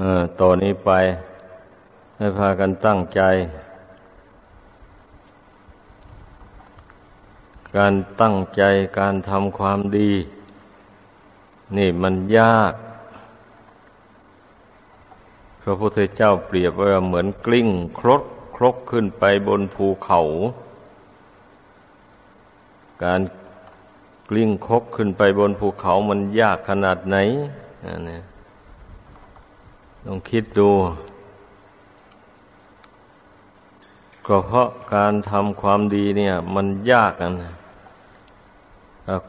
[0.00, 0.02] อ
[0.40, 0.90] ต่อนนี้ไป
[2.16, 3.22] ให้พากันตั้งใจ
[7.76, 8.62] การตั้งใจ
[8.98, 10.10] การทำความดี
[11.76, 12.72] นี่มันยาก
[15.62, 17.68] พระพุทธเจ้าเปรียบว่าเหมือนกลิ้ง
[17.98, 18.22] ครด
[18.56, 20.20] ครกขึ้นไปบนภูเขา
[23.04, 23.20] การ
[24.28, 27.16] กลิ้งครกขึ้นไปบนภูเขามันยากขนาดไหน
[28.08, 28.18] นี่
[30.06, 30.70] ลองคิดดู
[34.26, 37.54] ก็เพราะการทำความดีเนี่ย มันยากนะ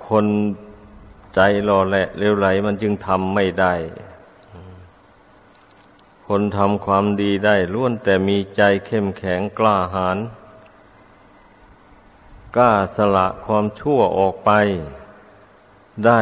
[0.08, 0.26] คน
[1.36, 3.74] ใจรอแหละเร็วไหล มันจึงทำไม่ได้
[6.28, 10.18] คนทำความดีได้ล้วนแต่มีใจเข้มแข็งกล้าหาญ
[12.56, 14.52] กล้าสละความชั่วออกไป
[16.06, 16.22] ได้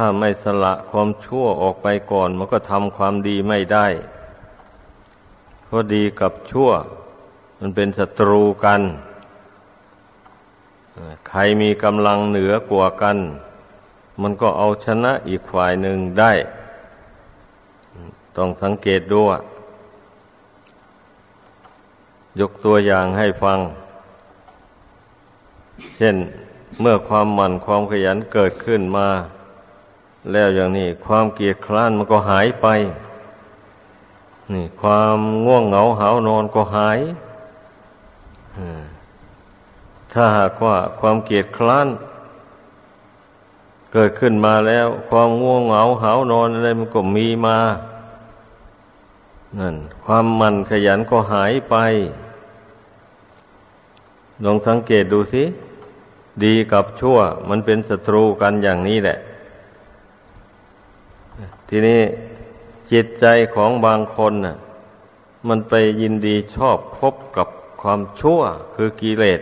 [0.00, 3.86] ถ้าไม่สละความชั่วออกไปก่อน มันก็ทำความดีไม่ได้
[5.64, 6.70] เพราะดีกับชั่ว
[7.60, 8.80] มันเป็นศัตรูกัน
[11.28, 13.16] ใครมีกำลังเหนือกว่ากัน
[14.22, 16.32] มันก็เอาชนะอีกฝ่ายหนึ่งได้
[18.36, 19.38] ต้องสังเกตด้วย
[22.40, 23.58] ยกตัวอย่างให้ฟัง
[25.96, 26.16] เช่น
[26.80, 29.08] เมื่อความหมั่นความขยันเกิดขึ้นมา
[30.32, 32.66] แล้วอย่างนี้ความเกียดคร้านมันก็หายไป
[34.52, 37.00] นี่ ความง่วงเหงาหานอนก็หาย
[40.12, 41.88] ถ้าหากว่าความเกียดคร้าน
[43.92, 47.58] เกิดขึ้นมาแล้ว ความง่วงเหงาหานอนอะไรมันก็มีมา
[49.58, 51.76] นั่น ความมันขยันก็หายไป
[54.44, 55.42] ลองสังเกตดูสิ
[56.44, 59.18] ดีกับชั่ว มันเป็นศัตรูกันอย่างนี้แหละ
[61.68, 62.00] ทีนี้
[62.92, 64.56] จิตใจของบางคนน่ะ
[65.48, 67.48] มันไปยินดีชอบพบกับ
[67.80, 68.40] ความชั่ว
[68.74, 69.40] คือกิเลส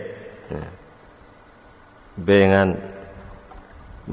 [2.25, 2.69] เบงัน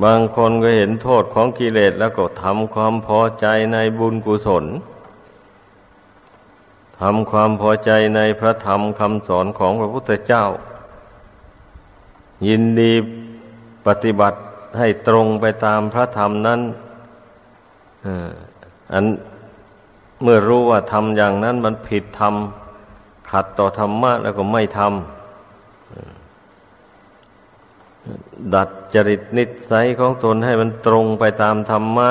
[0.03, 4.64] บางคนก็เห็นโทษของกิเลสแล้วก็ทำความพอใจในบุญกุศล
[7.00, 10.44] ทำความพอใจในพระธรรมคำสอนของพระพุทธเจ้า
[12.48, 12.92] ยินดี
[13.86, 14.38] ปฏิบัติ
[14.78, 16.60] ให้ตรงไปตามพระธรรมนั้น
[18.92, 19.04] อัน
[20.22, 22.34] เมื่อรู้ว่าทำอย่างนั้นมันผิดธรรม
[23.31, 24.91] ขัดต่อธรรมะแล้วก็ไม่ทำ
[28.54, 32.10] ดัดจริตนิสัยของตนให้มันตรงไปตามธรรมะ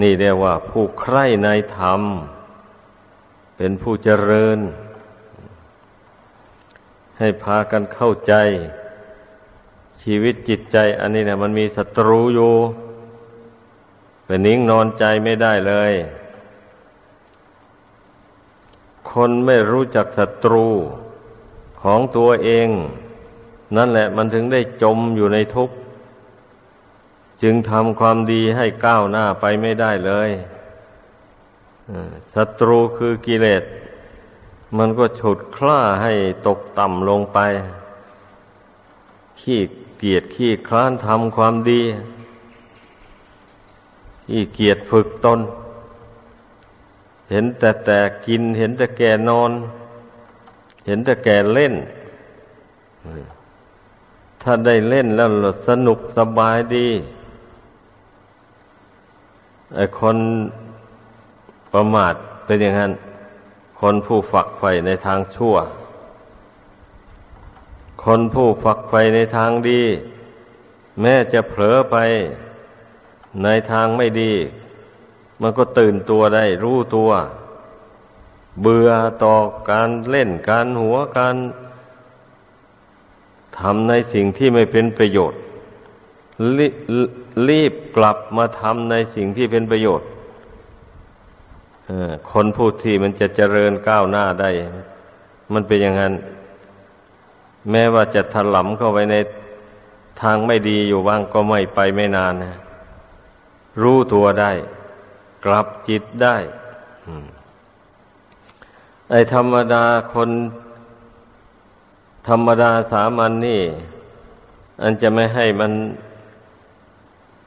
[0.00, 1.48] นี่เรียกว่า ผู้ใคร่ใน
[1.78, 2.02] ธรรม
[3.56, 4.58] เป็นผู้เจริญ
[7.18, 8.34] ให้พากันเข้าใจ
[10.02, 12.52] ชีวิตจิตใจ อันนี้เนี่ยมันมีศัตรูอยู่
[14.30, 15.92] เป็นนิ่งนอนใจไม่ได้เลย
[19.10, 20.66] คนไม่รู้จักศัตรู
[21.82, 22.68] ของตัวเอง
[23.76, 25.74] นั่นแหละมันถึงได้จมอยู่ในทุกข์
[27.42, 30.30] จึงทำความดีให้ก้าวหน้าไปไม่ได้เลย
[32.34, 33.62] ศัตรูคือกิเลส
[34.78, 36.12] มันก็ฉุดคล้าให้
[36.46, 37.38] ตกต่ำลงไป
[39.40, 39.60] ขี้
[39.98, 41.82] เกียจขี้คลานทำความดี
[44.32, 45.40] ขี้เกียจฝึกตน
[47.30, 49.50] เห็นแต่แต่กิน เห็นแต่แก่นอน
[50.86, 51.74] เห็นแต่แก่เล่น
[54.42, 55.28] ถ้าได้เล่นแล้ว
[55.68, 56.88] สนุกสบายดี
[59.74, 60.16] ไอคน
[61.72, 62.14] ประมาท
[62.44, 62.92] เป็นอย่างนั้น
[63.80, 65.54] คนผู้ฝักใฝ่ในทางชั่ว
[68.04, 69.82] คนผู้ฝักใฝ่ในทางดี
[71.00, 71.96] แม้จะเผลอไป
[73.42, 74.32] ในทางไม่ดี
[75.40, 77.10] มันก็ตื่นตัวได้ รู้ตัว
[78.60, 78.90] เบื่อ
[79.24, 79.34] ต่อ
[79.70, 81.36] การเล่นการหัวการ
[83.58, 85.40] ทำในสิ่งที่ไม่เป็นประโยชน์
[87.48, 90.08] รีบกลับมาทำในสิ่งที่เป็นประโยชน์
[92.30, 94.50] คนพูดที่มันจะเจริญก้าวหน้าได้
[95.52, 96.14] มันเป็นอย่างนั้น
[97.70, 99.16] แม้ว่าจะถลำเข้าไปใน
[100.22, 102.54] ทางไม่ดีอยู่บ้างก็ไม่ไปไม่นานนะ
[103.82, 104.52] รู้ตัวได้
[105.44, 106.36] กลับจิตได้
[109.10, 110.30] ไอ้ธรรมดาคน
[112.28, 113.62] ธรรมดาสามัญนนี่
[114.82, 115.72] อันจะไม่ให้มัน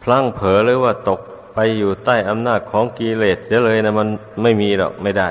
[0.02, 1.20] พลั้งเผลอหรือว่าตก
[1.54, 4.10] ไปอยู่ใต้อำนาจของกิเลสเสียเลยนะมัน
[4.42, 5.30] ไม่มีหรอกไม่ได้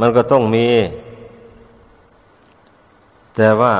[0.00, 0.68] มันก็ต้องมี
[3.36, 3.74] แต่ว่า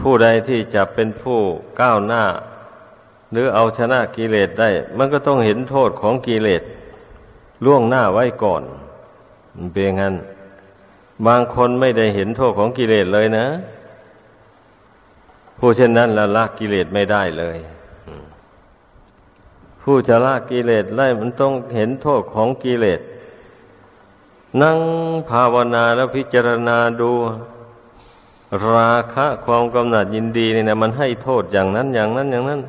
[0.00, 1.38] ผู้ใดที่จะเป็นผู้
[1.80, 2.24] ก้าวหน้า
[3.30, 4.68] หรือเอาชนะกิเลสได้
[4.98, 6.62] มันก็ต้องเห็นโทษของกิเลส
[7.64, 8.62] ล่วงหน้าไว้ก่อน
[9.72, 10.14] เป็นงั้น
[11.26, 13.46] บางคนไม่ได้เห็นโทษของกิเลสเลยนะ
[15.58, 17.58] ผู้เช่นนั้นละละกิเลสไม่ได้เลย
[19.82, 23.00] ผู้จะละกิเลสได้มันต้องเห็นโทษของกิเลส
[24.62, 24.78] นั่ง
[25.30, 27.10] ภาวนาแล้วพิจารณาดู
[28.72, 32.60] ราคะความกำหนัดยินดีนี่นะมันให้โทษอย่างนั้นอย่างนั้นอย่างนั้น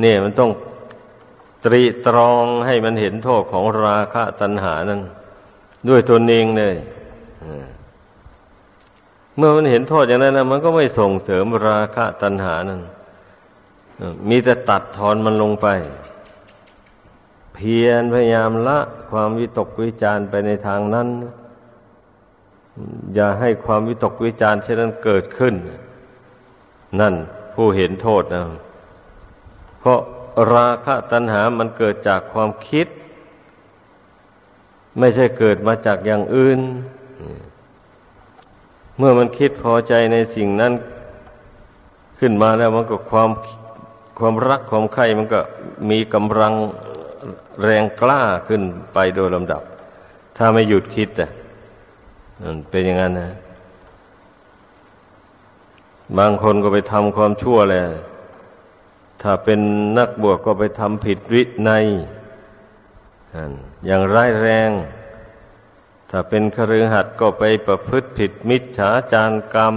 [0.00, 0.50] เนี่ยมันต้อง
[1.64, 5.02] ตรีตรองให้มันเห็นโทษของราคะตัณหานั้น
[5.88, 6.76] ด้วยตนเองเลย
[9.36, 12.80] เมื่อมันเห็นโทษอย่างนั้นนะมันก็ไม่ส่งเสริมราคะตัณหานั้น
[14.28, 15.66] มีแต่ตัดทอนมันลงไป
[17.54, 18.78] เพียรพยายามละ
[19.10, 21.08] ความวิตกวิจารไปในทางนั้น
[23.14, 25.54] อย่าให้ความวิตกวิจารเช่นนั้นเกิดขึ้น
[27.00, 27.14] นั่น
[27.54, 28.42] ผู้เห็นโทษนะ
[29.80, 30.00] เพราะ
[30.54, 32.86] ราคะตัณหามันเกิดจากความคิด
[34.98, 36.60] ไม่ใช่เกิดมาจากอย่างอื่น
[38.98, 40.72] เมื่อมันคิดพอใจในสิ่งนั้น
[42.18, 43.30] ขึ้นมาแล้วมันก็ความ
[44.18, 45.40] ความรักความใคร่มันก็
[45.90, 46.54] มีกำลัง
[47.62, 48.62] แรงกล้าขึ้น
[48.94, 49.62] ไปโดยลำดับ
[50.36, 51.30] ถ้าไม่หยุดคิดอะ
[52.70, 53.30] เป็นอย่างนั้นนะ
[56.18, 57.82] บางคนก็ไปทำความชั่วเลย
[59.22, 59.60] ถ้าเป็น
[59.98, 61.86] นักบวชก็ไปทำผิดวินัย
[63.86, 64.70] อย่างร้ายแรง
[66.10, 69.76] ถ้าเป็นคฤหัสถ์ก็ไปประพฤติผิดมิจฉาจารกรรม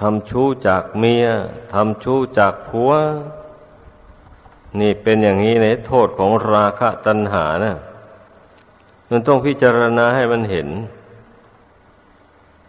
[0.00, 1.26] ทำชู้จากเมีย
[1.72, 2.92] ทำชู้จากผัว
[4.80, 7.76] นี่เป็นอย่างนี้ในโทษของราคะตัณหานะ
[9.10, 10.68] มันต้องพิจารณาให้มันเห็น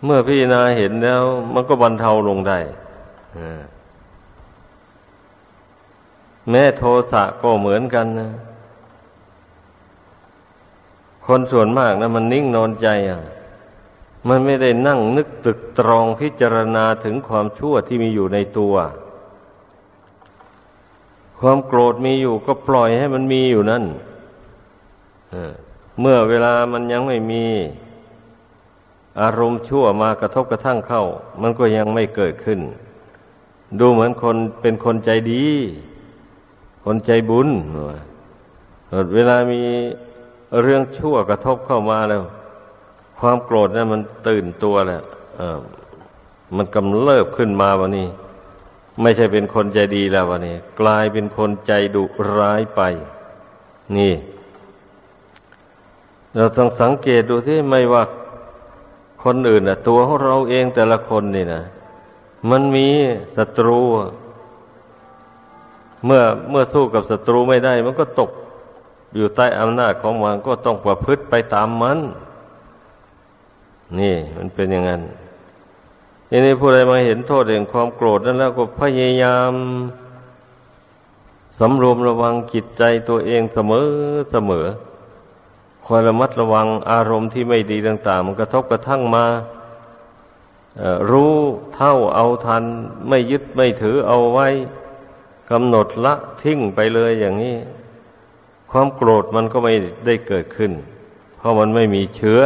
[0.03, 1.21] เมื่อพิจารณาเห็นแล้ว
[1.53, 2.59] มันก็บรรเทาลงได้
[3.37, 3.61] อ่า
[6.49, 8.29] แม้โทสะก็เหมือนกันนะ
[11.25, 13.21] คนส่วนมากนะมันนิ่งนอนใจอะ
[14.27, 18.75] มันไม่ได้นั่งนึกตึกตรองพิจารณาถึงความชั่วที่มีอยู่ในตัว
[21.39, 23.83] ความโกรธมีอยู่ก็ปล่อยให้มันมีอยู่นั่น
[25.99, 27.45] เมื่อเวลามันยังไม่มี
[29.21, 31.03] อารมณ์ชั่วมากระทบกระทั่งเข้า
[31.41, 32.59] มันก็ยังไม่เกิดขึ้น
[33.79, 35.45] ดูเหมือนคนเป็นคนใจดี
[36.87, 37.49] คนใจบุญ
[39.13, 39.61] เวลามี
[40.61, 42.23] เรื่องชั่วกระทบเข้ามาแล้ว
[43.19, 45.03] ความโกรธนั้นมันตื่นตัวแหล้ว
[46.55, 48.07] มันกำเริบขึ้นมาวันนี้
[49.01, 52.03] ไม่ใช่เป็นคนใจดีแล้ววันนี้ กลายเป็นคนใจดุ
[52.35, 52.81] ร้ายไป
[53.97, 54.13] นี่
[56.35, 58.03] เราต้องสังเกตดูที่ไม่ว่า
[59.23, 61.61] คนอื่นอะตัวของเราเองแต่ละคนนี่นะ
[62.49, 62.87] มันมี
[63.35, 63.79] ศัตรู
[66.05, 68.31] เมื่อเมื่อสู้กับศัตรูไม่ได้ มันก็ตก
[69.15, 71.99] อยู่ใต้อำนาจของมันก็ต้องประพฤติไปตามมัน
[73.99, 75.01] นี่มันเป็นอย่างนั้น
[76.29, 79.53] ทีนี้ผู้ใดมาเห็นโทษแห่งความโกรธนั้นแล้วก็พยายาม
[81.59, 83.87] สำรวมระวังจิตใจตัวเองเสมอ
[84.31, 84.65] เสมอ
[85.85, 89.25] คอยระมัดระวังอารมณ์ที่ไม่ดีต่าง ๆ มันกระทบกระทั่งมา
[91.09, 91.33] รู้
[91.75, 92.63] เท่าเอาทัน
[93.07, 94.47] ไม่ยึดไม่ถือเอาไว้
[95.51, 97.57] กำหนดละทิ้งไปเลยอย่างนี้
[98.71, 99.73] ความโกรธมันก็ไม่
[100.05, 100.71] ได้เกิดขึ้น
[101.37, 102.41] เพราะมันไม่มีเชื้อ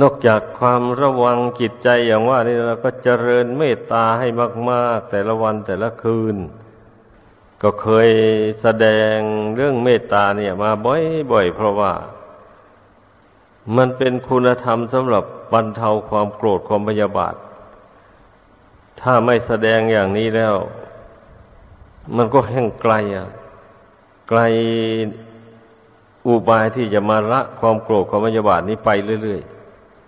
[0.00, 4.26] นอกจากความระวังจิตใจอย่างว่านี่เราก็เจริญเมตตาให้
[4.70, 6.36] มาก ๆ แต่ละวันแต่ละคืน
[7.62, 8.08] ก็เคย
[8.62, 9.16] แสดง
[9.54, 11.92] เรื่องเมตตาเนี่ย มาบ่อย ๆ เพราะว่า
[13.76, 17.34] มันเป็นคุณธรรมสำหรับบรรเทาความโกรธความพยาบาท
[19.00, 20.54] ถ้าไม่แสดงอย่างนี้แล้ว
[22.16, 23.28] มันก็แห่งไกลอะ
[24.28, 24.40] ไกล
[26.26, 28.90] อุบายที่จะมาละความโกรธความมยาบาทนี้ไป
[29.22, 29.40] เรื่อย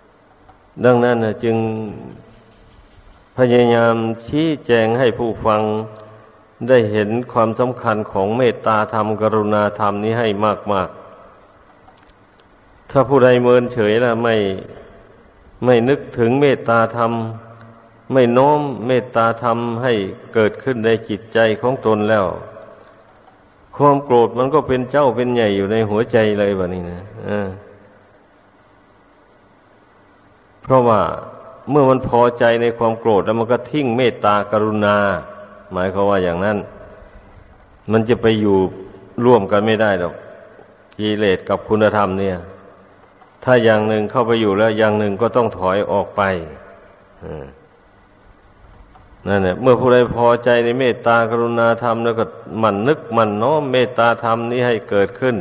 [0.09, 1.57] ๆ ดังนั้นจึง
[3.37, 3.95] พยายาม
[4.25, 5.61] ชี้แจงให้ผู้ฟัง
[6.67, 10.27] ได้เห็นความสำคัญของเมตตาธรรมกรุณาธรรมนี้ให้
[10.73, 14.35] มาก ๆ ถ้าผู้ใดเมินเฉยแล้วไม่
[15.65, 17.11] ไม่นึกถึงเมตตาธรรม
[18.11, 19.93] ไม่โน้มเมตตาธรรมให้
[20.33, 22.25] เกิดขึ้นในจิตใจของตนแล้ว
[23.77, 27.01] ความโกรธมันก็เป็นเจ้าเป็นใหญ่อยู่ในหัวใจเลยแบบนี้นะ
[30.61, 31.01] เพราะว่า
[31.69, 34.97] เมื่อมันพอใจในความโกรธแล้วมันก็ทิ้งเมตตากรุณา
[35.71, 36.57] หมายควาว่าอย่างนั้น
[37.91, 38.57] มันจะไปอยู่
[39.25, 40.13] ร่วมกันไม่ได้หรอก
[40.97, 42.37] กิเลสกับคุณธรรมเนี่ย
[43.43, 46.21] ถ้าอย่างหนึ่งเข้าไปอยู่แล้วอย่างหนึ่งก็ต้องถอยออกไป
[47.23, 47.25] อ
[49.27, 52.25] นั่นแหละเมื่อผู้ใดพอใจในเมตตากรุณาธรรมแล้วก็
[52.63, 55.35] มันนึกมันน้อมเมตตาธรรมนี้ให้เกิดขึ้น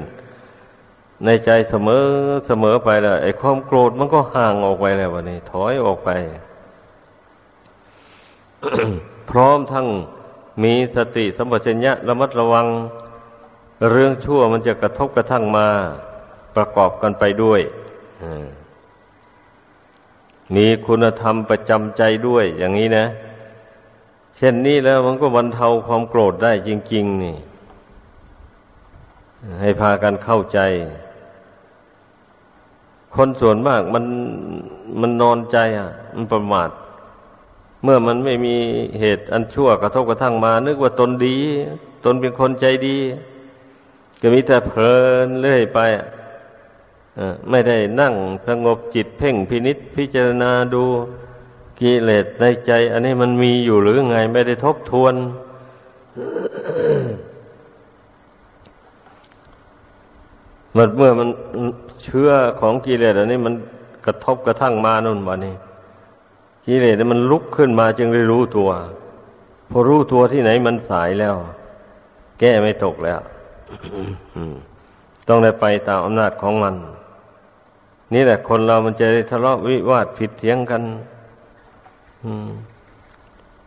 [1.25, 2.05] ในใจเสมอ
[2.47, 6.11] เสมอไปแล้วไอ้ความโกรธมันก็ห่างออกไปแล้ววันนี้ ถอยออกไป
[9.31, 9.87] พร้อมทั้ง
[10.63, 12.67] มีสติสัมปชัญญะระมัดระวัง
[13.91, 15.69] เรื่องชั่วมันจะกระทบกระทั่งมา
[16.57, 17.61] ประกอบกันไปด้วย
[20.55, 23.07] มีคุณธรรมประจำใจด้วยอย่างนี้นะ
[24.37, 27.37] เช่นนี้แล้วมันก็บรรเทาความโกรธได้จริง ๆ นี่
[29.61, 30.59] ให้พากันเข้าใจ
[33.15, 34.05] คนส่วนมากมัน
[35.01, 36.71] มันนอนใจอะ มันประมาท
[37.83, 38.57] เมื่อมันไม่มี
[39.01, 41.37] เหตุอันชั่วกระทบกระทั่งมา นึกว่าตนดี
[42.05, 42.99] ตนเป็นคนใจดี
[44.21, 44.93] ก็มีแต่เพลิ
[45.27, 45.79] นเรื่อยไป
[47.51, 48.15] ไม่ได้นั่ง
[48.47, 50.85] สงบจิตเพ่งพินิษพิจารณาดู
[51.83, 55.15] กิเลสในใจ อันนี้มันมีอยู่หรือไงไม่ได้ทบทวน
[60.77, 61.29] มันเมื่อมัน
[62.05, 63.55] เชื้อของกิเลสอันนี้มัน
[64.07, 65.55] กระทบกระทั่งมานุ่นวันนี้
[66.67, 68.71] กิเลสมันลุกขึ้นมาจึงได้รู้ตัว
[69.71, 71.35] พอรู้ตัวที่ไหนมันสายแล้ว
[72.39, 73.21] แก้ไม่ตกแล้ว
[75.29, 76.75] ต้องได้ไปตามอำนาจของมัน
[78.15, 80.83] นี่แหละคนเรามันจะได้ทะเลาะวิวาทผิดเถียงกัน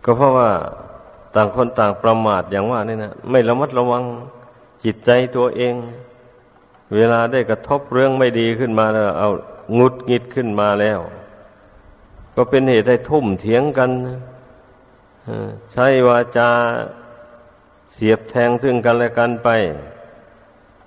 [0.03, 0.49] ก็เพราะว่า
[1.35, 4.03] ต่างคนต่างประมาทอย่างว่านี่นะไม่ระมัดระวัง
[4.83, 5.75] จิตใจตัวเอง
[6.95, 9.29] เวลาได้กระทบเรื่องไม่ดีขึ้นมาแล้ว เอา
[9.79, 10.99] งุดงิดขึ้นมาแล้ว
[12.35, 13.91] ก็เป็นเหตุให้ทุ่มเถียงกัน
[15.73, 16.49] ใช้วาจา
[17.93, 19.49] เสียบแทงซึ่งกันและกันไป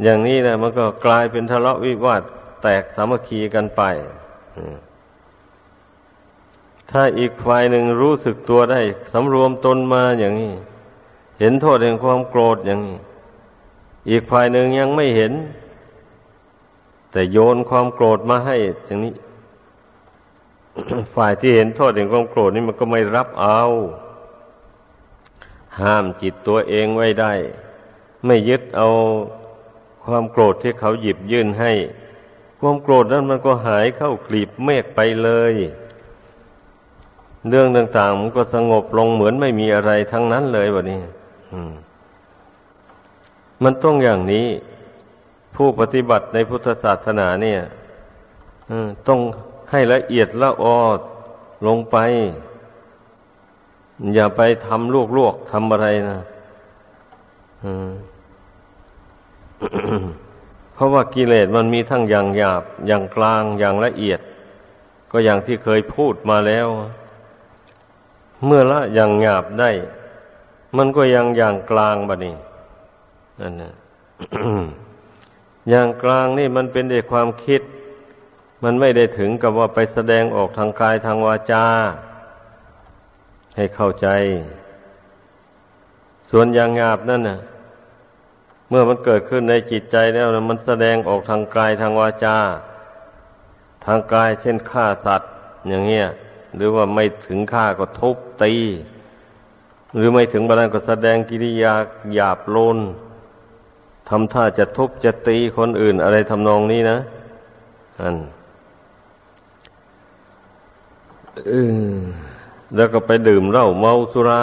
[0.03, 2.23] อย่างนี้นะมันก็กลายเป็นทะเลาะวิวาท
[2.63, 3.83] แตกสามัคคีกันไป
[6.91, 8.81] ถ้าอีกฝ่ายหนึ่งรู้สึกตัวได้
[9.13, 10.55] สำรวมตนมาอย่างนี้
[11.39, 12.99] เห็นโทษแห่งความโกรธอย่างนี้
[14.11, 15.33] อีกฝ่ายหนึ่งยังไม่เห็น
[17.13, 19.15] แต่โยนความโกรธมาให้อย่างนี้
[21.15, 23.63] ฝ่ายที่เห็นโทษแห่งความโกรธนี่มันก็ไม่รับเอา
[25.81, 27.33] ห้ามจิตตัวเองไว้ได้
[28.27, 28.89] ไม่ยึดเอา
[30.05, 31.73] ความโกรธที่เขาหยิบยื่นให้
[32.61, 35.55] ความโกรธนั้นมันก็หายเข้ากลีบเมฆไปเลย
[37.49, 41.01] เรื่องต่างๆมันก็สงบลงเหมือนไม่มีอะไรทั้งนั้นเลยวันนี้
[43.63, 44.47] มันต้องอย่างนี้
[45.57, 47.61] ผู้ปฏิบัติในพุทธศาสนาเนี่ย
[49.09, 49.21] ต้อง
[49.71, 51.01] ให้ละเอียดละออด
[51.67, 51.97] ลงไป
[54.15, 56.19] อย่าไปทำลวกๆทำอะไรนะ
[60.75, 64.21] เพราะว่ากิเลสมันมีทั้งอย่างหยาบ อย่างกลางอย่างละเอียด
[65.13, 66.69] ก็อย่างที่เคยพูดมาแล้ว
[68.47, 69.71] เมื่อละอย่างหยาบได้
[70.77, 72.37] มันก็ยังอย่างกลางบะนี่
[73.41, 73.73] นั่นนะ
[75.71, 77.61] อย่างกลางนี่มันเป็นแต่ความคิด
[78.65, 81.65] มันไม่ได้ถึงกับว่าไปแสดงออกทางกายทางวาจา
[83.57, 84.09] ให้เข้าใจ
[86.31, 87.39] ส่วนอย่างหยาบนั่นน่ะ
[88.69, 92.37] เมื่อมันเกิดขึ้นในจิตใจแล้วมันแสดงออกทางกายทางวาจา
[93.87, 95.31] ทางกายเช่นฆ่าสัตว์
[95.69, 96.07] อย่างเงี้ย
[96.57, 98.55] หรือว่าไม่ถึงฆ่าก็ทุบตี
[99.97, 101.75] หรือไม่ถึงบานก็แสดงกิริยา
[102.15, 102.79] หยาบโลน
[104.09, 106.99] ทำท่าจะทุบจะตีคนอื่นอะไรทำนองนี้นะ
[108.01, 108.17] อัน
[112.77, 114.43] แล้วก็ไปดื่มเหล้าเมาสุรา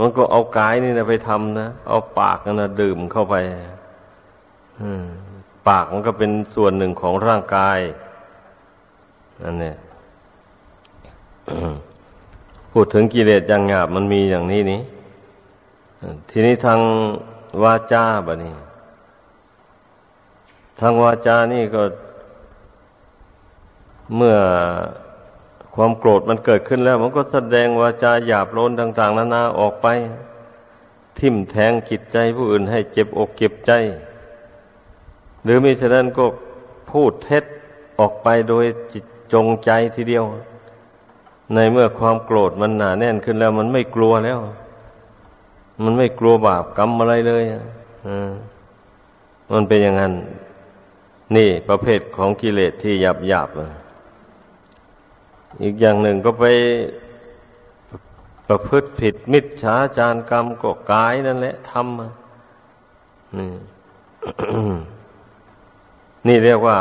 [0.00, 3.34] มันก็เอากายนี่นะไปทำนะ เอาปากนั่นนะดื่มเข้าไป
[5.68, 7.78] ปากมันก็เป็นส่วนหนึ่งของร่างกาย
[9.42, 9.76] นั่นเนี่ย
[12.72, 14.80] พูดถึงกิเลสอย่างหยาบมันมีอย่างนี้นี้
[16.30, 16.80] ทีนี้ทาง
[17.62, 18.52] วาจาบะนี่
[20.80, 21.82] ทางวาจานี่ก็
[24.16, 24.36] เมื่อ
[25.74, 29.86] ความโกรธมันเกิดขึ้นแล้ว มันก็แสดงวาจาหยาบโลนต่าง ๆ นานาออกไป
[31.18, 33.72] ทิ่มแทงจิตใจผู้อื่นให้เจ็บอกเจ็บใจ
[35.44, 36.24] หรือมิฉะนั้นก็
[36.90, 37.44] พูดเท็จ
[37.98, 40.24] ออกไปโดยจิตจงใจทีเดียว
[41.54, 44.40] ในเมื่อความโกรธมันหนาแน่นขึ้นแล้ว มันไม่กลัวแล้ว
[45.82, 48.32] มันไม่กลัวบาปกรรมอะไรเลยอ่า
[49.52, 50.12] มันเป็นอย่างนั้น
[51.36, 53.48] นี่ประเภทของกิเลสที่หยาบหยาบ
[55.62, 56.44] อีกอย่างหนึ่งก็ไป
[58.48, 63.50] ประพฤติผิดมิจฉาจารกรรมก็กายนั่นแหละทำนี่
[66.26, 66.78] นี่เรียกว่า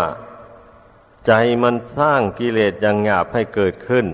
[1.27, 1.31] ใจ
[1.63, 4.05] มันสร้างกิเลสอย่างหยาบให้เกิดขึ้น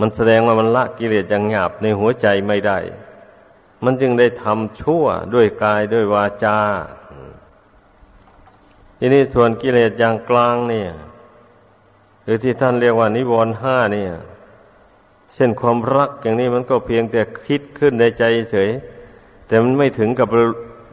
[0.00, 2.78] มันแสดงว่ามันละกิเลสอย่างหยาบในหัวใจไม่ได้
[3.84, 6.58] มันจึงได้ทำชั่วด้วยกายด้วยวาจา
[8.98, 10.90] ทีนี้ส่วนกิเลสอย่างกลางเนี่ย
[12.24, 14.12] หรือที่ท่านเรียกว่านิวรณ์ห้าเนี่ย
[15.34, 18.70] เช่นความรักอย่างนี้มันก็เพียงแต่คิดขึ้นในใจเฉย
[19.46, 20.28] แต่มันไม่ถึงกับ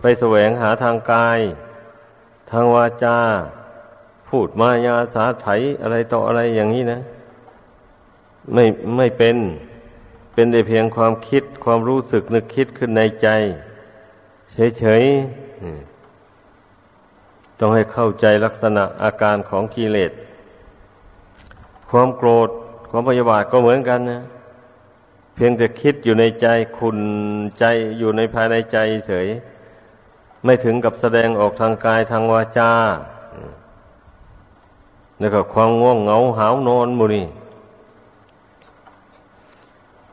[0.01, 1.39] ไปแสวงหาทางกาย
[2.51, 3.17] ทางวาจา
[4.29, 5.47] พูดมายาสาไถ
[5.81, 7.01] อะไรต่ออะไรอย่างนี้นะ
[8.53, 8.63] ไม่
[8.97, 9.37] ไม่เป็น
[10.33, 13.27] เป็นแต่เพียงความคิดความรู้สึกนึกคิดขึ้นในใจ
[14.79, 20.11] เฉยๆต้องให้เข้าใจลักษณะอาการของกิเลส
[21.89, 22.49] ความโกรธ
[22.89, 24.21] ความพยาบาทก็เหมือนกันนะ
[25.35, 26.99] เพียงแต่คิดอยู่ในใจขุน
[27.59, 27.65] ใจ
[27.99, 29.27] อยู่ในภายในใจเฉย
[30.43, 32.71] ไม่ถึงกับแสดงออกทางกายทางวาจา
[35.19, 37.25] แล้วก็ความง่วงเหงาหาวนอนมูนี่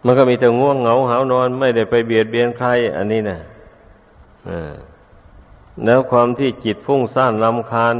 [0.04, 3.38] มันก็มีแต่ง่วงเหงาหานอน ไม่ได้ไปเบียดเบียนใคร อันนี้นะ
[5.84, 7.96] แล้วความที่จิตฟุ้งซ่านลำคาญ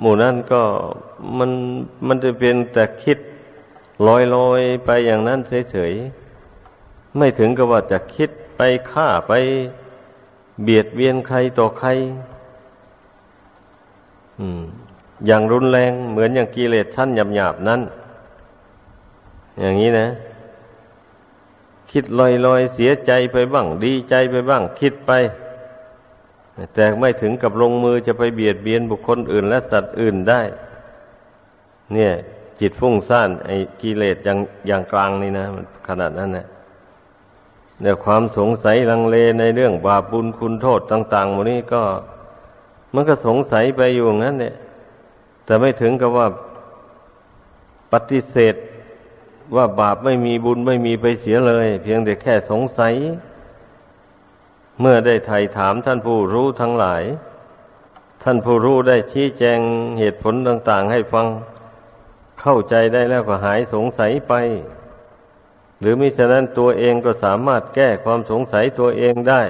[0.00, 0.62] หมู่นั้นก็
[1.38, 1.50] มัน
[2.06, 3.18] มันจะเป็นแต่คิด
[4.06, 5.40] ลอยลอยไปอย่างนั้น
[5.70, 9.32] เฉยๆ ไม่ถึงกับว่าจะคิดไปฆ่าไป
[10.62, 11.88] เบียดเบียนใครต่อใคร
[15.26, 17.80] อย่างรุนแรงเหมือนอย่างกิเลสชั้นหยาบๆนั้น
[19.60, 20.06] อย่างนี้นะ
[21.90, 25.12] คิดลอยลอยเสียใจไปบ้าง ดีใจไปบ้าง คิดไป
[26.74, 30.40] แต่ไม่ถึงกับลงมือจะไปเบียดเบียนบุคคลอื่น และสัตว์อื่นได้
[31.94, 32.12] เนี่ย
[32.60, 36.46] จิตฟุ้งซ่านไอ้กิเลสอย่างอย่างกลางนี่นะมันขนาดนั้นนะ
[37.82, 41.82] เดี๋ยความสงสัยลังเลในเรื่องบาปบุญคุณโทษต่างๆหมดนี้ก็
[42.94, 44.54] มันก็สงสัยไปอยู่งั้นเนี่ย
[45.44, 46.26] แต่ไม่ถึงกับว่า
[47.92, 48.54] ปฏิเสธ
[49.54, 52.94] ว่าบาปไม่มีบุญไม่มีไปเสียเลย เพียงแต่แค่สงสัย
[54.80, 57.02] เมื่อได้ไถ่ถามท่านผู้รู้ทั้งหลาย
[58.22, 59.58] ท่านผู้รู้ได้ชี้แจง
[59.98, 61.26] เหตุผลต่าง ๆ ให้ฟัง
[62.40, 64.34] เข้าใจได้แล้วก็หายสงสัยไป
[65.80, 69.42] หรือมิฉะนั้นตัวเองก็สามารถแก้ความสงสัยตัวเองได้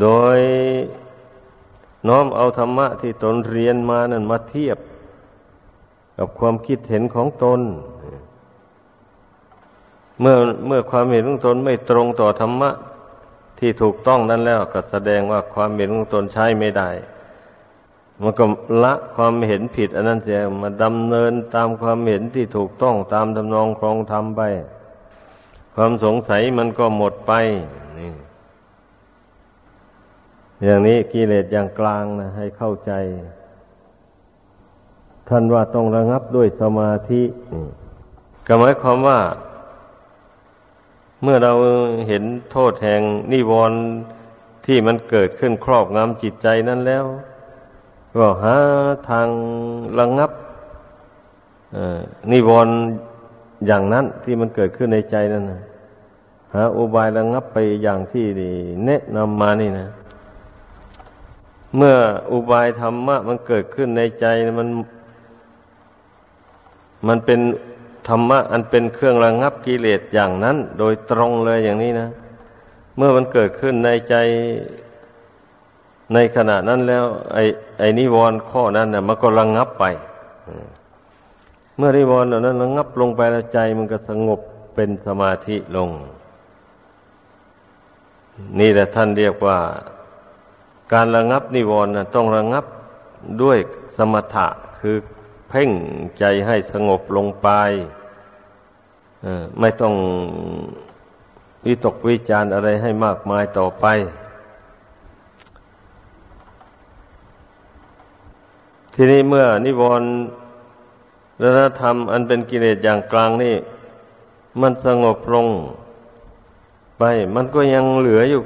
[0.00, 0.38] โดย
[2.08, 4.78] น้อมเอาธรรมะที่ตนเรียนมานั้นมาเทียบ
[6.16, 7.60] กับความคิดเห็นของตน
[10.20, 12.70] เมื่อเมื่อความเห็นของตนไม่ตรงต่อธรรมะ
[13.58, 16.90] ที่ถูกต้องนั้นแล้วก็แสดงว่าความเห็นของตนใช้ไม่ได้
[18.22, 18.44] มันก็
[18.84, 24.42] ละความเห็นผิด อันนั้นเสียมาดำเนินตามความเห็นที่ถูกต้องตามทำนองครองธรรมไป
[25.74, 27.32] ความสงสัยมันก็หมดไป
[27.98, 28.12] นี่
[30.64, 32.92] อย่างนี้กิเลสอย่างกลางนะให้เข้าใจ
[35.28, 37.22] ท่านว่าต้องระงับด้วยสมาธิ
[38.46, 39.18] ก็หมายความว่า
[41.22, 41.52] เมื่อเรา
[42.08, 43.02] เห็นโทษแห่ง
[43.32, 43.80] นิวรณ์
[44.66, 47.04] ที่มันเกิดขึ้นครอบงำจิตใจนั้นแล้ว
[48.16, 48.56] ก็หา
[49.08, 49.28] ทาง
[49.98, 50.30] ระงงับ
[52.32, 52.74] นิวรณ์
[53.66, 55.62] อย่างนั้นที่มันเกิดขึ้นในใจนั่นนะ
[56.54, 58.24] หาอุบายระงงับไปอย่างที่
[58.86, 59.86] แนะนำมานี่นะ
[61.76, 61.96] เมื่อ
[62.32, 64.26] อุบายธรรมะมันเกิดขึ้นในใจ
[64.58, 64.68] มัน
[67.08, 67.40] มันเป็น
[68.08, 72.08] ธรรมะอันเป็นเครื่องระงงับกิเลสอย่างนั้น โดยตรงเลยอย่างนี้นะ
[72.96, 74.14] เมื่อมันเกิดขึ้นในใจ
[76.14, 77.44] ในขณะนั้นแล้ว ไอ้
[77.78, 79.84] ไอ้นิวรณ์ข้อนั้นนะมันก็ระงงับไป
[81.76, 84.40] เมื่อนิวรณ์เหล่านั้นระงงับลงไปแล้วใจมันก็สงบ
[84.74, 85.90] เป็นสมาธิลง
[88.60, 89.58] นี่แหละท่านเรียกว่า
[90.92, 92.64] การระงงับนิวรณ์ต้องระงงับ
[93.42, 93.58] ด้วย
[93.96, 94.46] สมถะ
[94.80, 94.96] คือ
[95.50, 95.70] เพ่ง
[96.18, 97.48] ใจให้สงบลงไป
[99.60, 99.94] ไม่ต้อง
[101.66, 103.86] วิตกวิจารอะไรให้มากมายต่อไป
[108.94, 110.10] ทีนี้เมื่อนิวรณ์
[111.42, 113.56] รธรรมอันเป็นกิเลสอย่างกลางนี่
[114.60, 115.46] มันสงบลง
[116.98, 117.02] ไป
[117.34, 118.40] มันก็ยังเหลืออยู่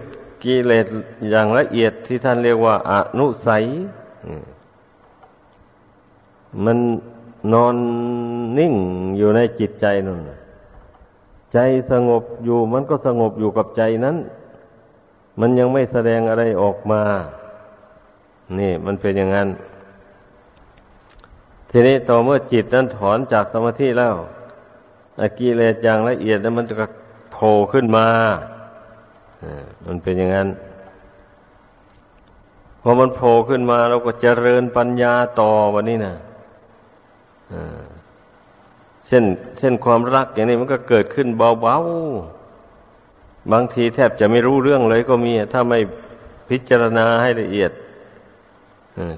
[0.44, 0.86] กิเลส
[1.30, 3.64] อย่างละเอียดที่ท่านเรียกว่าอนุสัย
[6.64, 6.78] มัน
[7.52, 7.76] นอน
[8.58, 8.74] นิ่ง
[9.16, 10.20] อยู่ในจิตใจนั่น
[11.52, 11.58] ใจ
[11.90, 14.16] สงบอยู่มันก็สงบอยู่กับใจนั้น
[15.40, 17.02] มันยังไม่แสดงอะไรออกมา
[18.58, 19.48] นี่มันเป็นอย่างนั้น
[21.70, 24.14] ทีนี้ต่อเมื่อจิตนั้นถอนจากสมาธิแล้ว
[25.20, 26.74] อกิเลสอย่างละเอียดนั้นมันจะ
[27.32, 28.06] โผล่ขึ้นมา
[29.86, 30.48] มันเป็นอย่างนั้น
[32.82, 36.14] พอมันโผล่ขึ้นมาเราก็เจริญปัญญาต่อวันนี้น่ะ
[39.06, 39.24] เช่น
[39.58, 45.78] เช่นความรักอย่างนี้มันก็เกิดขึ้นเบาๆ บางทีแทบจะไม่รู้เรื่องเลยก็มี ถ้าไม่
[46.48, 47.72] พิจารณาให้ละเอียด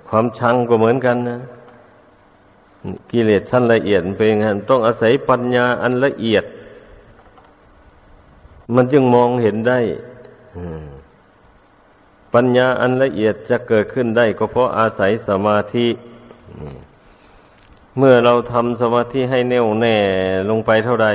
[0.08, 1.38] ความชังก็เหมือนกันนะ
[3.10, 6.44] กิเลสชั้นละเอียดเป็นอย่างนั้นต้องอาศัยปัญญาอันละเอียด
[8.74, 9.78] มันจึงมองเห็นได้
[12.34, 15.86] ปัญญาอันละเอียดจะเกิดขึ้นได้ ก็เพราะอาศัยสมาธิ
[17.98, 19.96] เมื่อเราทำสมาธิให้แน่วแน่
[20.50, 21.08] ลงไปเท่าใด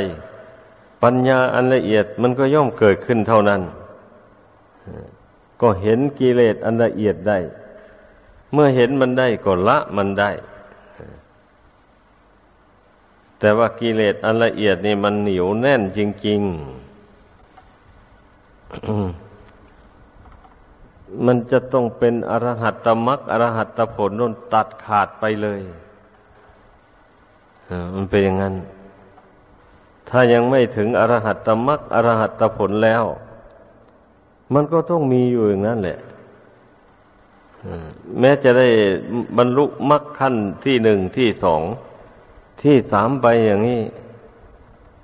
[1.04, 3.62] ปัญญาอันละเอียดมันก็ย่อมเกิดขึ้นเท่านั้น
[5.62, 7.38] ก็เห็นกิเลสอันละเอียดได้
[8.54, 10.32] เมื่อเห็นมันได้ก็ละมันได้
[13.40, 16.52] แต่ว่ากิเลสอันละเอียดนี่มันเหนียวแน่นจริง ๆ
[21.26, 25.62] มันจะต้องเป็นอรหัตตมรักอรหัตตผลนนตัดขาดไปเลย
[27.96, 28.56] มันเป็นอย่างนั้น
[30.10, 33.04] ถ้ายังไม่ถึงอรหัตตมรักอรหัตตผลแล้ว
[34.54, 36.00] มันก็ต้องมีอยู่อย่างนั้นแหละ
[38.20, 38.68] แม้จะได้
[39.38, 41.62] บรรลุมรรคขั้นที่หนึ่งที่สอง
[42.62, 43.82] ที่สามไปอย่างนี้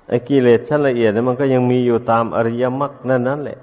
[0.09, 3.59] ไอ้กิเลสชั้นละเอียดมันก็ยังมีอยู่ตามอริยมรรคนั่นนั่นแหละ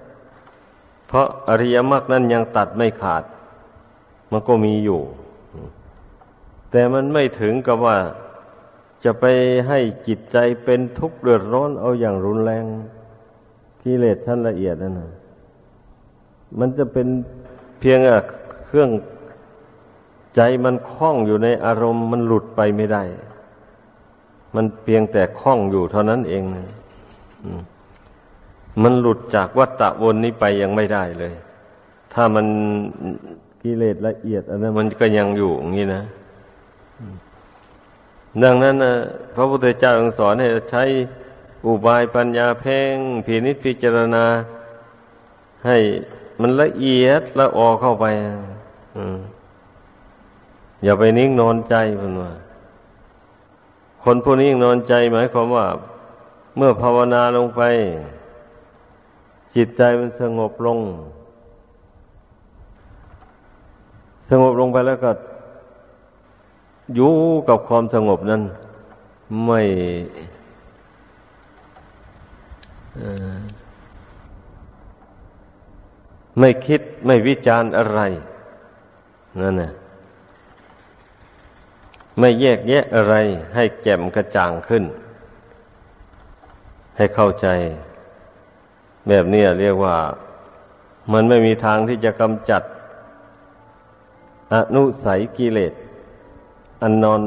[1.07, 3.23] เพราะอริยมรรคนั้นยังตัดไม่ขาด
[4.31, 5.01] มันก็มีอยู่
[6.71, 7.97] แต่มันไม่ถึงกับว่า
[9.05, 9.25] จะไป
[9.69, 12.65] ให้จิตใจเป็นทุกข์เดือดร้อนเอาอย่างรุนแรง
[13.83, 15.11] กิเลสชั้นละเอียดนั่นนะ
[16.59, 17.07] มันจะเป็น
[17.81, 17.99] เพียง
[18.67, 18.91] เครื่อง
[20.37, 23.03] ใจมันคล้องอยู่ในอารมณ์มันหลุดไปไม่ได้
[24.55, 26.67] มันเพียงแต่คล้องอยู่เท่านั้นเองนะ
[28.83, 31.33] มันหลุดจากวัฏฏะวนนี้ไปยังไม่ได้เลย
[32.13, 32.47] ถ้ามัน
[33.63, 36.03] กิเลสละเอียดอันนั้นมันก็ยังอยู่อย่างนี้นะ
[38.43, 38.95] ดังนั้นนะ
[39.35, 40.85] พระพุทธเจ้าสอนให้ใช้
[41.67, 44.25] อุบายปัญญาเพ่งพินิจพิจารณา
[45.67, 45.79] ให้
[46.41, 48.07] มันละเอียดละออเข้าไป
[50.85, 52.33] อย่าไปนิ่งนอนใจเพื่อนว่า
[54.03, 55.67] คนผู้นิ่งนอนใจหมายความว่า
[56.57, 57.63] เมื่อภาวนาลงไป
[59.55, 60.79] จิตใจมันสงบลง
[64.29, 65.11] สงบลงไปแล้วก็
[66.95, 67.15] อยู่
[67.49, 68.43] กับความสงบนั้น
[69.47, 69.61] ไม่
[76.39, 78.01] ไม่คิดไม่วิจารณ์อะไร
[79.41, 79.73] นั่นนะ
[82.19, 83.15] ไม่แยกแยะอะไร
[83.55, 84.85] ให้แจ่มกระจ่างขึ้น
[86.97, 87.47] ให้เข้าใจ
[89.09, 89.97] แบบนี้เรียกว่า
[91.13, 92.63] มันไม่มีทางที่จะกำจัด
[94.53, 95.73] อนุสัยกิเลส
[96.85, 97.21] อันนอน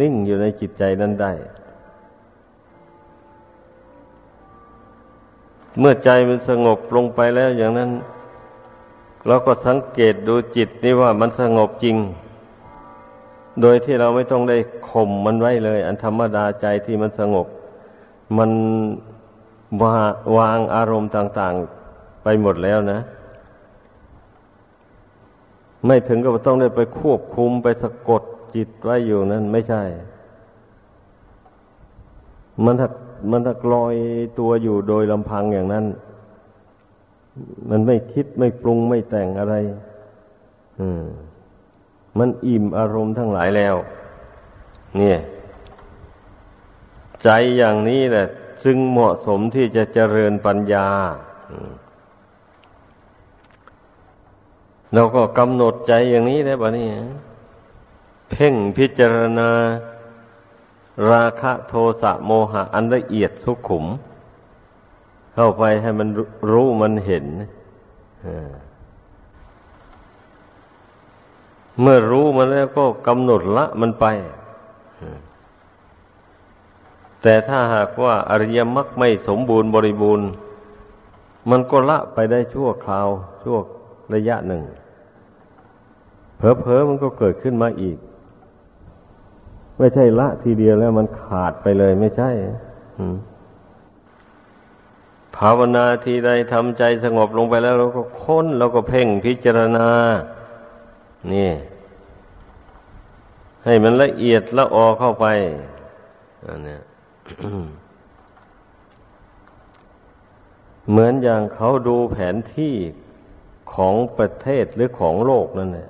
[0.00, 1.32] นิ่งอยู่ในจิตใจนั้นได้
[5.78, 7.90] เมื่อใจมันสงบลงไปแล้วอย่างนั้น
[9.26, 11.96] เราก็สังเกตดูจิตนี่ว่ามันสงบจริง
[13.60, 14.56] โดยที่เราไม่ต้องได้
[14.90, 17.46] ข่มมันไว้เลย อันธรรมดาใจที่มันสงบ
[18.38, 18.50] มัน
[19.82, 19.96] วา
[20.36, 21.54] วางอารมณ์ต่าง
[21.90, 23.00] ๆไปหมดแล้วนะ
[25.86, 28.22] ไม่ถึงก็ต้องได้ไปควบคุมไปสะกด
[28.54, 29.82] จิตไว้อยู่นั้น ไม่ใช่
[32.64, 32.88] มันถ้า
[33.30, 33.94] มันถ้ากลอย
[34.38, 35.84] ตัวอยู่โดยลำพังอย่างนั้น
[37.70, 39.54] มันไม่คิดไม่ปรุงไม่แต่งอะไร
[40.80, 41.04] อืม
[42.18, 43.76] มันอิ่มอารมณ์ทั้งหลายแล้ว
[44.98, 45.18] เนี่ย
[47.22, 48.26] ใจอย่างนี้แหละ
[48.64, 50.88] จึงเหมาะสมที่จะเจริญปัญญา
[54.94, 56.92] เราก็กำหนดใจอย่างนี้แล้วบะนี่ย
[58.34, 59.50] เพ่งพิจารณา
[61.10, 63.84] ราคะโทสะโมหะ อันละเอียดสุขุม
[65.34, 66.08] เข้าไปให้มัน
[66.50, 67.26] รู้มันเห็น
[71.80, 74.06] เมื่อรู้มันแล้วก็กำหนดละมันไป
[77.22, 80.28] แต่ถ้าหากว่าอริยมรรคไม่สมบูรณ์บริบูรณ์
[81.50, 83.08] มันก็ละไปได้ชั่วคราว
[83.42, 83.56] ชั่ว
[84.14, 84.62] ระยะหนึ่ง
[86.36, 87.98] เผลอๆมันก็เกิดขึ้นมาอีก
[89.78, 92.30] ไม่ใช่ละทีเดียวแล้วมันขาดไปเลยไม่ใช่
[95.36, 99.88] ภาวนาทีใดทำใจสงบลงไปแล้วเราก็ค้นเราก็เพ่งพิจารณา
[101.32, 101.50] นี่
[103.64, 105.26] ให้มันละเอียดละออเข้าไป
[106.46, 106.78] อันนี้
[110.90, 112.74] เหมือนอย่างเขาดูแผนที่
[113.74, 115.88] ของประเทศหรือของโลกนั่นแหละ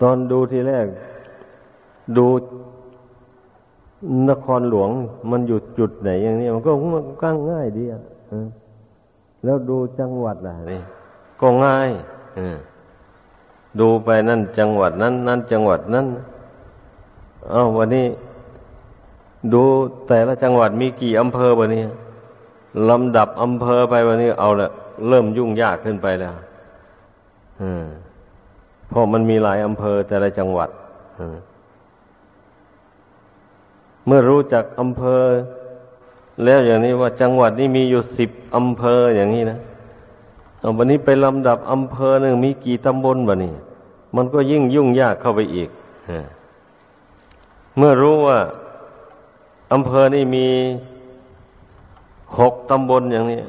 [0.00, 0.86] ตอนดูทีแรก
[2.16, 2.26] ดู
[4.28, 4.90] นครหลวง
[5.30, 8.00] มันอยู่จุดไหนอย่างนี้มันก็มันก็ง่ายดีอะ
[9.44, 10.80] แล้วดูจังหวัดล่ะนี่
[11.40, 11.90] ก็ง่าย
[13.80, 16.06] ดูไปนั่นจังหวัดนั้น นั่นจังหวัดนั้น
[17.50, 18.06] เอาวันนี้
[19.52, 19.62] ดู
[20.08, 21.84] แต่ละจังหวัดมีกี่อำเภอวันนี้
[22.88, 24.68] ลำดับอำเภอไปวันนี้ เอาละ
[25.08, 26.34] เริ่มยุ่งยากขึ้นไปแล้ว
[28.90, 30.70] เพราะมันมีหลายอำเภอแต่ละจังหวัด
[34.06, 35.22] เมื่อรู้จักอำเภอ
[36.44, 39.58] แล้วอย่างนี้ว่าจังหวัดนี้มีอยู่สิบอำเภออย่างนี้นะ
[40.60, 43.54] เอาวันนี้ไปลำดับอำเภอหนึ่งมีกี่ตำบลบะนี่
[44.16, 45.70] มันก็ยิ่งยุ่งยากเข้าไปอีก
[47.76, 48.38] เมื่อรู้ว่า
[49.72, 50.46] อำเภอนี่มี
[52.38, 53.40] หกตำบลอย่างนี้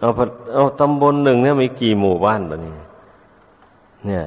[0.00, 0.08] เอา
[0.54, 2.72] เอาตำบลหนึ่งเนี่ยมีกี่หมู่บ้านบะนี่
[4.06, 4.24] เนี่ย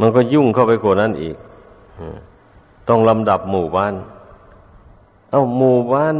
[0.00, 1.36] มันก็ยุ่งเข้าไปกว่านั้นอีก
[2.88, 3.94] ต้องลำดับหมู่บ้าน
[5.30, 6.14] เอาหมู่บ้าน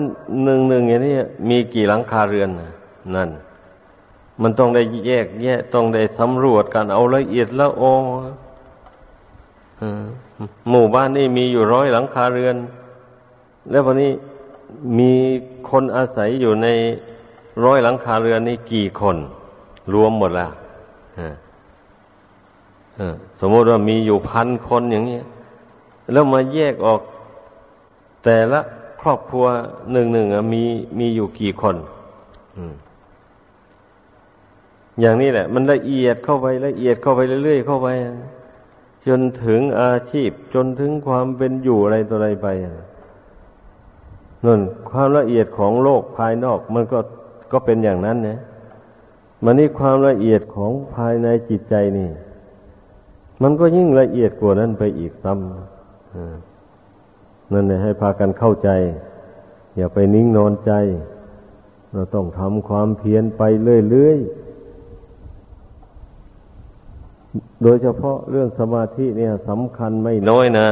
[0.45, 1.15] หนึ่งหนึ่งอย่างนี้
[1.49, 2.49] มีกี่หลังคาเรือน
[3.17, 3.31] นั่น
[4.43, 7.95] มันต้องได้แยก แยะต้องได้สำรวจกันเอาละเอียดละออ
[10.71, 12.57] หมู่บ้านนี่มีอยู่ร้อยหลังคาเรือน
[13.71, 14.13] แล้ววันนี้
[14.99, 15.13] มี
[15.71, 16.69] คนอาศัยอยู่ใน
[17.65, 19.17] ร้อยหลังคาเรือนนี่กี่คน
[19.95, 20.49] รวมหมดละ
[23.41, 25.21] สมมติว่ามีอยู่พันคนอย่างนี้
[26.13, 27.01] แล้วมาแยกออก
[28.25, 28.61] แต่ละ
[29.01, 29.47] ครอบครัว
[29.93, 30.63] หนึ่งหนึ่งมี
[30.99, 31.77] มีอยู่กี่คน
[35.01, 37.89] อย่างนี้แหละ มันละเอียดเข้าไปละเอียดเข้าไปเรื่อยๆเข้าไป
[39.07, 42.47] จนถึงอาชีพ จนถึงความเป็นอยู่อะไรตัวอะไรไป
[44.45, 44.61] นั่น
[44.91, 46.99] ความละเอียดของโลกภายนอก มันก็
[47.53, 48.39] ก็เป็นอย่างนั้นนะ
[49.45, 52.09] มันนี่ความละเอียดของภายในจิตใจนี่
[53.43, 58.71] มันก็ยิ่งละเอียดกว่านั้นไปอีกซ้ำนั่นเลยให้พากันเข้าใจ
[59.77, 60.73] อย่าไปนิ่งนอนใจ
[61.93, 63.43] เราต้องทำความเพียรไป
[63.91, 64.41] เรื่อยๆ
[67.63, 70.69] โดยเฉพาะเรื่องสมาธิเนี่ยสำคัญไม่น้อยนะ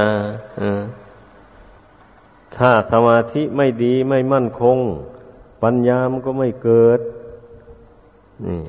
[2.57, 4.79] ถ้าสมาธิไม่ดีไม่มั่นคง
[5.63, 7.01] ปัญญามันก็ไม่เกิด
[8.47, 8.61] นี่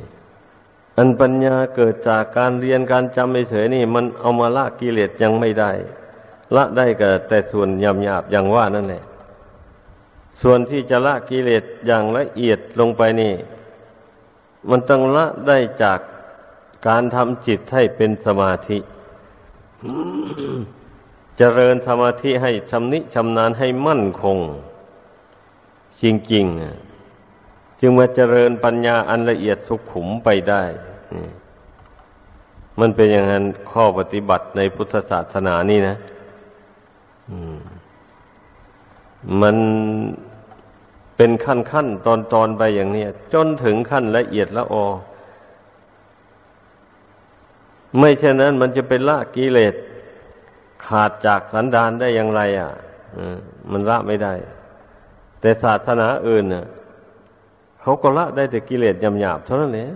[1.00, 5.72] อันปัญญาเกิดจากการเรียนการจำเฉยนี่ มันเอามาละกิเลสยังไม่ได้
[6.56, 9.04] ละได้ก็แต่ส่วนหยาบๆอย่างว่านั่นแหละ
[10.42, 13.34] ส่วนที่จะละกิเลสอย่างละเอียดลงไปนี่
[14.70, 16.00] มันต้องละได้จาก
[16.88, 18.80] การทำจิตให้เป็นสมาธิ
[21.38, 24.38] เจริญสมาธิให้ชำนิชำนาญให้มั่นคง
[26.02, 30.64] จริงๆ จึงมาเจริญปัญญาอันละเอียดสุขุมไปได้
[32.80, 35.96] มันเป็นอย่างนั้นข้อปฏิบัติในพุทธศาสนานี่นะ
[39.42, 39.56] มัน
[41.16, 44.86] เป็นขั้นขั้นตอนตอนไปอย่างนี้จนถึงขั้นละเอียดละออ
[47.98, 49.74] ไม่เช่นนั้นมันจะเป็นละกิเลส
[50.86, 52.72] ขาดจากสันดานได้อย่างไร อะ
[53.72, 54.34] มันละไม่ได้
[55.42, 56.66] แต่ศาสนาอื่นเน่ะ
[57.82, 59.92] เขาก็ละได้แต่กิเลสหยาบๆเท่านั้นเอง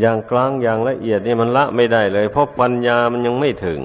[0.00, 3.80] อย่างกลางอย่างละเอียดนี่มันละไม่ได้เลย เพราะปัญญามันยังไม่ถึง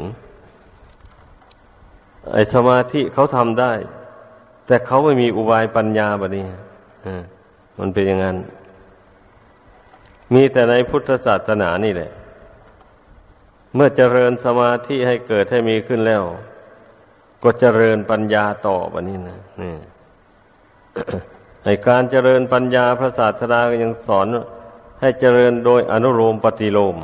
[2.33, 3.73] ไอสมาธิเขาทำได้
[4.65, 6.45] แต่เขาไม่มีอุบายปัญญาแบบนี้
[7.79, 8.37] มันเป็นอย่างนั้น
[10.33, 12.11] มีแต่ในพุทธศาสนานี่แหละ
[13.75, 16.23] เมื่อเจริญสมาธิให้เกิดให้มีขึ้นแล้ว
[17.43, 19.75] ก็เจริญปัญญาต่อวันนี้นะนี่
[21.65, 24.27] ในการเจริญปัญญาพระศาสดาก็ยังสอน
[24.99, 26.97] ให้เจริญโดยอนุโลมปฏิโลม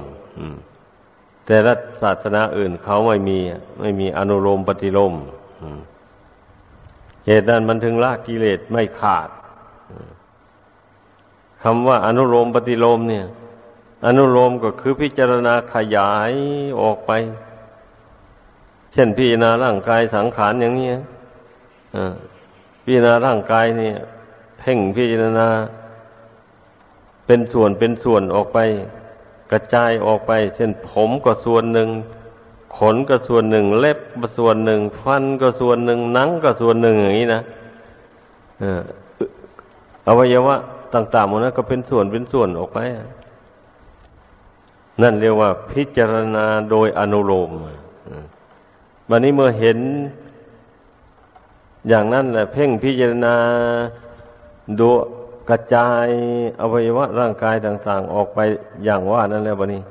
[1.45, 3.37] แต่ละศาสนาอื่นเขาไม่มี
[3.79, 5.13] ไม่มีอนุโลมปฏิโลม
[7.27, 9.29] เหตุนั้นมันถึงละกิเลสไม่ขาด
[11.61, 13.25] คำว่าอนุโลมปฏิโลมเนี่ย
[14.05, 16.31] อนุโลมก็คือพิจารณาขยาย
[16.81, 17.11] ออกไป
[18.93, 20.91] เช่นพิจารณาร่างกายสังขารอย่างนี้
[22.83, 23.97] พิจารณาร่างกายเนี่ย
[24.59, 25.47] เพ่งพิจารณา
[27.25, 28.59] เป็นส่วนเป็นส่วนออกไป
[29.51, 31.89] กระจายออกไป เช่นผมก็ส่วนหนึ่ง
[32.77, 37.41] ขนก็ส่วนหนึ่ง เล็บก็ส่วนหนึ่ง ฟันก็ส่วนหนึ่งหนังก็ส่วนหนึ่งอย่างนี้นะ
[40.07, 40.55] อวัยวะ
[40.93, 42.77] ต่างๆหมดนั้นก็เป็นส่วนเป็นส่วนออกไป
[45.01, 47.51] นั่นเรียกว่า พิจารณาโดยอนุโลม
[49.09, 49.79] วันนี้เมื่อเห็น
[51.89, 53.35] อย่างนั้นแหละเพ่งพิจารณา
[54.79, 54.89] ดู
[55.49, 56.07] กระจาย
[56.61, 58.39] อวัยวะร่างกายต่าง ๆ ออกไป
[58.83, 59.81] อย่างว่านั่นแล้ววันนี้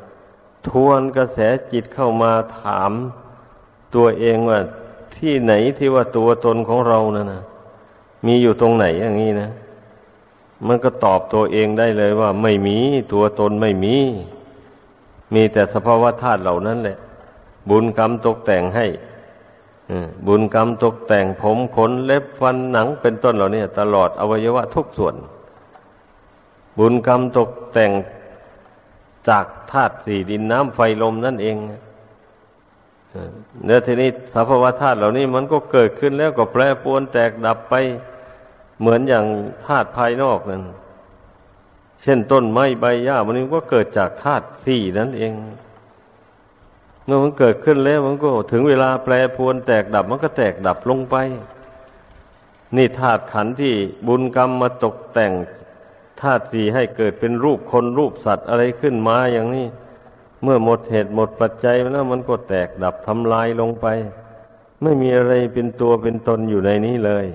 [0.68, 1.38] ทวนกระแส
[1.72, 2.92] จิตเข้ามาถาม
[3.94, 4.58] ตัวเองว่า
[5.16, 7.42] ที่ไหนที่ว่าตัวตนของเรานะ่ะนะ
[8.26, 9.50] มีอยู่ตรงไหนอย่างนี้นะ
[10.66, 12.78] มันก็ตอบตัวเองได้เลยว่า ไม่มี
[13.12, 13.96] ตัวตนไม่มี
[15.34, 16.98] มีแต่สภาวะธาตุเหล่านั้นแหละ
[17.70, 18.86] บุญกรรมตกแต่งให้
[20.26, 25.14] บุญกรรมตกแต่งผมขนเล็บฟันหนังเป็นต้นเหล่านี้ตลอดอวัยวะทุกส่วน
[26.78, 27.92] บุญกรรมตกแต่ง
[29.28, 31.56] จากธาตุสี่ดินน้ำไฟลมนั่นเอง
[33.64, 37.74] เนื้อทีนี้สภาวะธาตุเหล่านี้มันก็เกิดขึ้นแล้วก็แปรปรวนแตกดับไป
[38.80, 39.24] เหมือนอย่าง
[39.66, 40.62] ธาตุภายนอกนั่น
[42.02, 45.32] เช่นต้นไม้ใบหญ้ามันก็เกิดจากธาตุสี่นั่นเอง
[47.04, 51.16] เมื่อมันเกิดขึ้นแล้วมันก็ถึงเวลาแปรปรวนแตกดับมันก็แตกดับลงไป
[52.76, 53.74] นี่ธาตุขันธ์ที่
[54.06, 55.32] บุญกรรมมาตกแต่ง
[56.20, 59.66] ธาตุสี่ให้เกิดเป็นรูปคนรูปสัตว์อะไรขึ้นมาอย่างนี้
[60.42, 63.86] เมื่อหมดเหตุหมดปัจจัยแล้วมันก็แตกดับทำลายลงไป
[64.82, 67.26] ไม่มีอะไรเป็นตัวเป็นตนอยู่ในนี้เลย